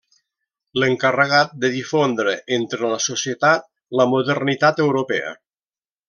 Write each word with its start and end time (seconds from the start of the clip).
L'encarregat 0.83 1.51
de 1.65 1.69
difondre 1.75 2.33
entre 2.59 2.89
la 2.95 2.99
societat 3.11 3.67
la 4.01 4.07
modernitat 4.17 4.81
europea. 4.89 5.35